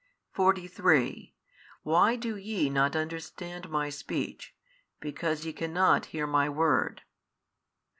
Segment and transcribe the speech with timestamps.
[0.31, 1.35] 43
[1.83, 4.55] Why do ye not understand My speech?
[4.99, 7.03] because ye cannot hear My word.